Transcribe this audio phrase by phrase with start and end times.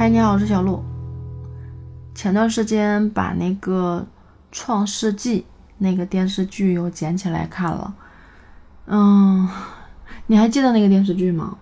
[0.00, 0.82] 嗨，你好，我是小鹿。
[2.14, 4.02] 前段时间把那个
[4.50, 5.40] 《创世纪》
[5.76, 7.94] 那个电视剧又捡起来看了。
[8.86, 9.46] 嗯，
[10.26, 11.54] 你还记得那个电视剧吗？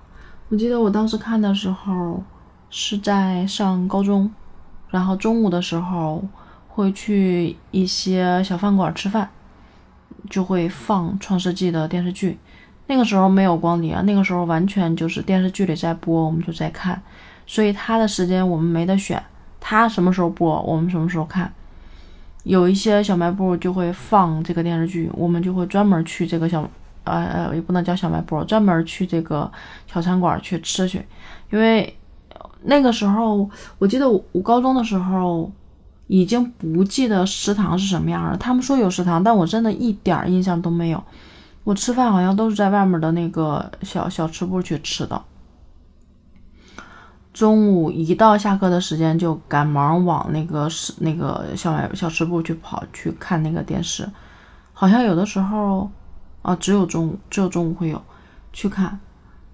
[0.51, 2.23] 我记得我当时看的时候
[2.71, 4.33] 是在上高中，
[4.91, 6.25] 然后中午的时候
[6.69, 9.29] 会去一些小饭馆吃饭，
[10.31, 12.39] 就会放《创世纪》的电视剧。
[12.87, 17.03] 那个时候没有光碟，那个时候完全就是电视剧里在播，我们就在看。
[17.49, 19.21] 所以他的时间我们没得选，
[19.59, 21.51] 他什么时候播，我们什么时候看。
[22.45, 26.61] 有一些小卖部就会放这个电视剧，我们就会专门去这个小，
[27.05, 29.51] 呃呃，也不能叫小卖部，专门去这个
[29.87, 31.05] 小餐馆去吃去。
[31.51, 31.97] 因为
[32.63, 35.51] 那个时候，我记得我我高中的时候
[36.07, 38.37] 已经不记得食堂是什么样了。
[38.37, 41.03] 他们说有食堂，但我真的一点印象都没有。
[41.65, 45.23] 我吃饭好像都是在外面的那个小小吃部去吃的。
[47.39, 54.11] 中午一到下课的时间，就赶忙往那个是那个小卖小吃部去跑去看那个电视。
[54.73, 55.89] 好像有的时候，
[56.43, 58.03] 啊，只有中午，只有中午会有
[58.53, 58.99] 去看，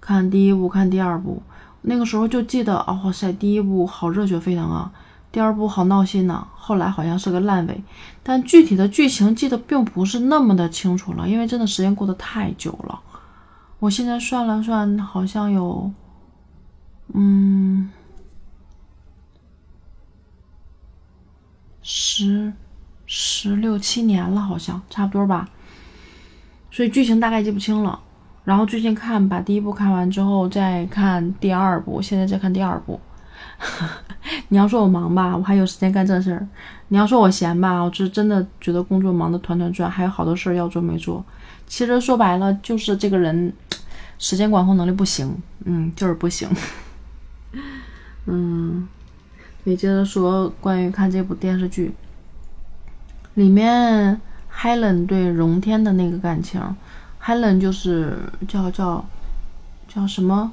[0.01, 1.43] 看第一部，看第二部。
[1.83, 4.91] 那个时候就记得，啊哇塞，第一部好热血沸腾啊，
[5.31, 6.47] 第二部好闹心呐。
[6.55, 7.85] 后来好像是个烂尾，
[8.23, 12.99] 但具体的剧情记得并不是那么的清楚了，因为真的时间过得太久了。
[13.79, 15.93] 我现在算了算，好像有。
[17.13, 17.91] 嗯，
[21.83, 22.53] 十
[23.07, 25.49] 十六七年了，好像差不多吧。
[26.71, 28.01] 所以剧情大概记不清了。
[28.45, 33.01] 然后最近看，把第一部看完之后，再看第二部，现在在看第二部。
[34.49, 36.47] 你要说我忙吧，我还有时间干这事儿；
[36.89, 41.25] 你要说我闲吧，我是真的觉得工作忙得团团转，还有好多事儿要做没做。
[41.67, 43.53] 其实说白了，就是这个人
[44.19, 46.49] 时间管控能力不行，嗯，就是不行。
[48.27, 48.89] 嗯，
[49.65, 51.95] 你接着说关于看这部电视剧，
[53.35, 54.21] 里面
[54.53, 56.61] Helen 对荣天的那个感情
[57.23, 58.19] ，Helen 就是
[58.49, 59.05] 叫叫
[59.87, 60.53] 叫什么？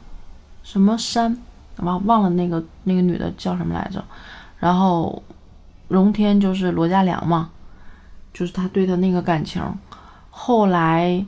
[0.64, 1.38] 什么山，
[1.78, 4.04] 忘忘了那个那个女的叫什么来着，
[4.60, 5.24] 然后
[5.88, 7.50] 荣天就是罗家良嘛，
[8.34, 9.62] 就是他对他那个感情，
[10.30, 11.26] 后来。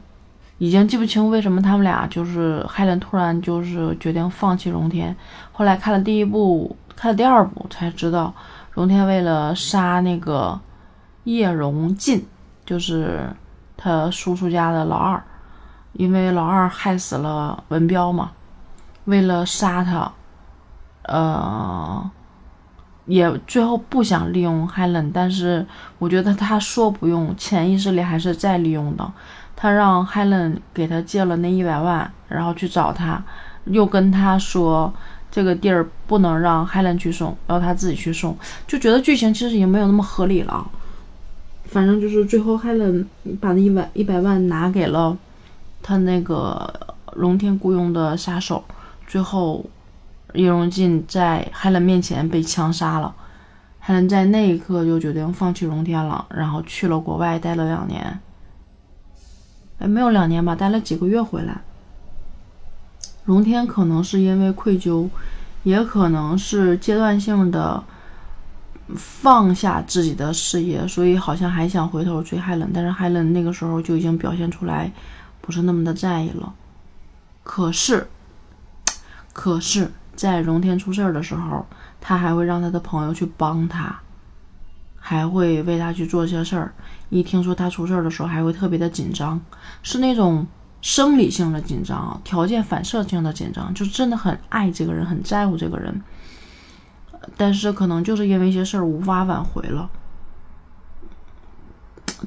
[0.59, 5.14] 已经记不清为什么他们俩就是海伦突然就是决定放弃荣天。
[5.52, 8.34] 后来看了第一部，看了第二部才知道，
[8.72, 10.59] 荣天为了杀那个
[11.25, 12.25] 叶荣进，
[12.66, 13.30] 就是
[13.75, 15.22] 他叔叔家的老二，
[15.94, 18.31] 因为老二害死了文彪嘛，
[19.06, 20.12] 为了杀他，
[21.03, 22.09] 呃，
[23.06, 25.66] 也最后不想利用海伦，但是
[26.00, 29.12] 我觉得他说不用，潜意识里还是在利用的。
[29.56, 33.24] 他让 Helen 给他借了那一百万，然后去找他，
[33.66, 34.94] 又跟他说
[35.31, 38.38] 这个地儿不能让 Helen 去送，要他自己去送，
[38.68, 40.66] 就觉得剧情其实已经没有那么合理了。
[41.66, 43.06] 反正就是最后 Helen
[43.40, 45.18] 把那一百一百万拿给了
[45.81, 46.72] 他那个
[47.13, 48.63] 荣天雇佣的杀手，
[49.08, 49.66] 最后
[50.34, 53.16] 叶荣进在 Helen 面前被枪杀了。
[53.86, 58.19] Helen 在那一刻就决定放弃荣天了，然后去了国外待了两年。
[59.80, 61.62] 哎，没有两年吧，待了几个月回来。
[63.26, 65.10] 荣天可能是因为愧疚，
[65.64, 67.84] 也可能是阶段性的
[68.96, 74.92] 放下自己的事业，所以好像还想回头追海伦，但是海伦那个时候就已经表现出来
[75.42, 76.54] 不是那么的在意了。
[77.44, 78.08] 可是，
[79.34, 81.66] 可是在荣天出事儿的时候，
[82.00, 84.00] 他还会让他的朋友去帮他。
[85.06, 86.74] 还会为他去做些事儿，
[87.13, 89.40] 一听说他出事儿的时候，还会特别的紧张，
[89.84, 90.47] 是那种
[90.81, 96.01] 生理性的紧张，条件反射性的紧张，就真的很爱这个人，很在乎这个人。
[97.38, 99.90] 但是可能就是因为一些事儿无法挽回了。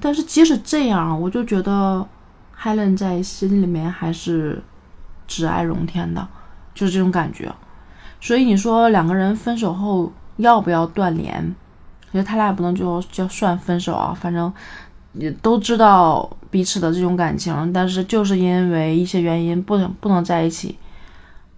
[0.01, 2.07] 但是即使这样，我就觉得
[2.63, 4.63] Helen 在心里面还是
[5.27, 6.29] 只爱荣天的，
[6.75, 7.53] 就是这种感觉。
[8.21, 11.55] 所以你说两个人分手后要不要断联？
[12.17, 14.51] 我觉得他俩不能就就算分手啊，反正
[15.13, 20.79] 也都知道彼此的这种感情，但是就是因为一些原因不能不能在一起，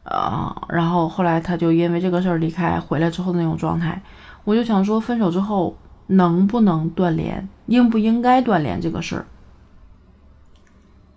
[0.02, 4.02] 啊，然后后来他就因为这个事儿离开，回来之后的那种状态，
[4.43, 5.76] 我就想说，分手之后
[6.08, 9.26] 能不能断联，应不应该断联这个事儿？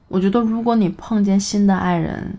[0.07, 2.37] 我觉得如果你碰见新的爱人，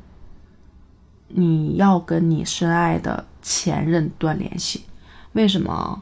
[1.27, 4.85] 你要跟你深爱的前任断联系，
[5.33, 6.01] 为什么？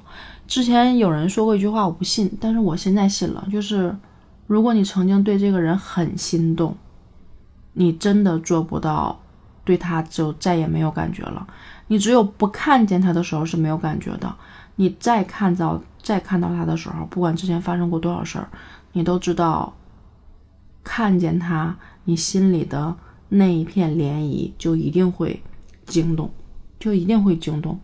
[0.51, 3.47] 之前有人说过一句话，我不信，但是我现在信了。
[3.53, 3.97] 就是，
[4.49, 6.77] 如果你曾经对这个人很心动，
[7.75, 9.21] 你真的做不到
[9.65, 11.47] 对他就再也没有感觉了。
[11.87, 14.35] 你只有不看见他的时候是没有感觉的，
[14.75, 18.49] 你再看到再看到他的时候，不管之前发生过多少事儿，
[18.91, 19.73] 你都知道，
[20.83, 22.97] 看见他，你心里的
[23.29, 25.41] 那一片涟漪就一定会
[25.87, 26.29] 惊动，
[26.81, 27.79] 就一定会惊动。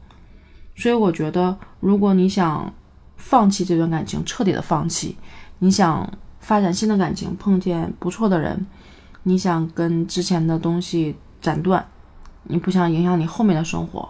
[0.76, 2.72] 所以我觉得，如果你想
[3.16, 5.16] 放弃这段感情，彻底的放弃，
[5.58, 6.08] 你想
[6.38, 8.66] 发展新的感情，碰见不错的人，
[9.22, 11.84] 你想跟之前的东西斩断，
[12.42, 14.06] 你不想影响你后面的生活，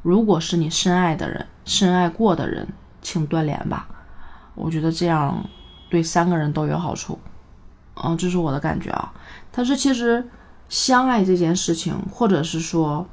[0.00, 2.66] 如果是你深爱的人，深爱过的人，
[3.02, 3.86] 请断联吧。
[4.54, 5.44] 我觉得这样
[5.90, 7.18] 对三个人都有好处。
[8.02, 9.12] 嗯，这是我的感觉啊。
[9.52, 10.26] 但是其实
[10.70, 13.06] 相爱这件事情，或者是说，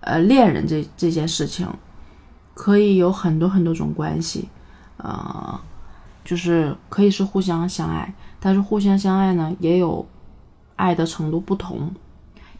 [0.00, 1.66] 呃，恋人这这件事情。
[2.54, 4.48] 可以有很多很多种关系，
[4.98, 5.58] 呃，
[6.22, 10.06] 就是可以是互相相爱，但是互相相爱呢，也有
[10.76, 11.90] 爱的程度不同，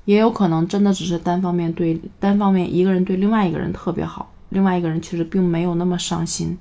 [0.06, 6.56] 也有可能真的只是单方面对单方面一个人对另外一个人特别好，另外一个人其实并没有那么伤心。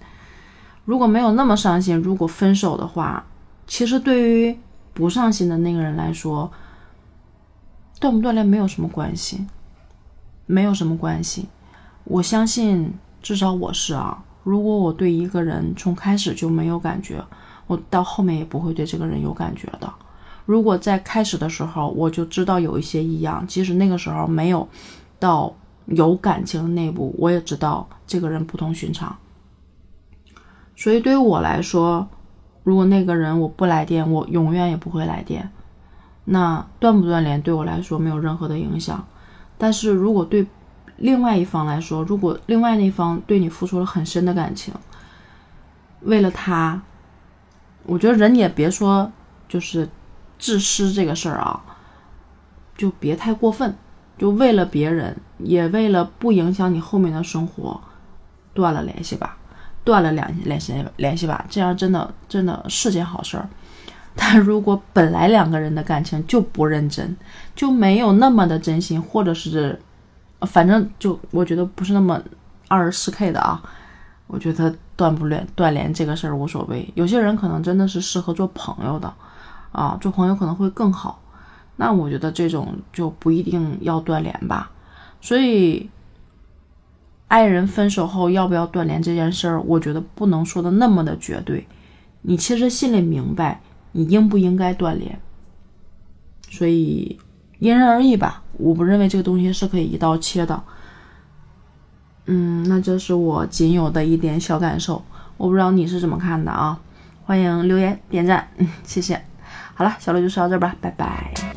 [0.83, 3.25] 如果没有那么伤心，如果分手的话，
[3.65, 4.57] 其实对于
[4.93, 6.51] 不上心的那个人来说，
[7.99, 9.47] 断不断联没有什么关系，
[10.45, 11.47] 没有什么关系，
[12.03, 12.93] 我相信。
[13.21, 17.23] 至少我是啊，如果我对一个人从开始就没有感觉，
[17.67, 19.91] 我到后面也不会对这个人有感觉的。
[20.45, 24.67] 如果在开始的时候我就知道有一些异样，即使那个时候没有
[25.19, 25.53] 到
[25.85, 29.15] 有感情的那一步，我也知道这个人不同寻常。
[30.75, 32.07] 所以对于我来说，
[32.63, 35.51] 如果那个人我不来电，我永远也不会来电。
[36.25, 39.05] 那断不断联对我来说没有任何的影响。
[39.57, 40.45] 但是如果对
[41.01, 44.71] 另外一方来说，如果另外那方对你付出了很深的感情，
[46.01, 46.79] 为了他，
[47.85, 49.11] 我觉得人也别说
[49.49, 49.89] 就是
[50.37, 51.59] 自私这个事儿啊，
[52.77, 53.75] 就别太过分，
[54.15, 57.81] 就为了别人，也为了不影响你后面的生活，
[58.53, 59.35] 断了联系吧，
[59.83, 63.49] 断了联联系联系吧，这样真的真的是件好事儿。
[64.15, 67.17] 但如果本来两个人的感情就不认真，
[67.55, 69.81] 就没有那么的真心，或者是。
[70.47, 72.21] 反正就我觉得不是那么
[72.67, 73.61] 二十四 K 的啊，
[74.27, 76.91] 我觉得断不联断联这个事儿无所谓。
[76.95, 79.13] 有些人可能真的是适合做朋友的
[79.71, 81.21] 啊，做朋友可能会更好。
[81.77, 84.71] 那我觉得这种就不一定要断联吧。
[85.19, 85.89] 所以，
[87.27, 91.67] 爱人分手后要不要断联这件事儿，我觉得不能说的那么的绝对。
[92.23, 93.61] 你其实心里明白
[93.93, 95.19] 你应不应该断联，
[96.49, 97.19] 所以
[97.61, 98.41] 因人而异吧。
[98.57, 100.61] 我不认为这个东西是可以一刀切的，
[102.25, 105.03] 嗯，那这是我仅有的一点小感受，
[105.37, 106.79] 我不知道你是怎么看的啊？
[107.23, 109.21] 欢迎留言点赞，嗯，谢谢。
[109.75, 111.50] 好了，小鹿就说到这儿吧，拜拜。